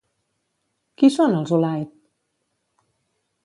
[1.01, 1.95] Qui són els Ulaid?